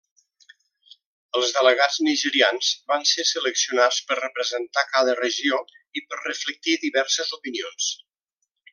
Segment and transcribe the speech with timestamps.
[1.39, 5.63] Els delegats nigerians van ser seleccionats per representar cada regió
[6.03, 7.97] i per reflectir diverses opinions.